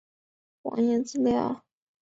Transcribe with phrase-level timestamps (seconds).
[0.03, 1.63] 根据官方网页资料。